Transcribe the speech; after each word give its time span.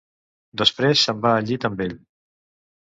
Després, 0.61 1.05
se'n 1.09 1.21
va 1.27 1.35
al 1.43 1.47
llit 1.53 1.71
amb 1.71 1.87
ell. 1.89 1.97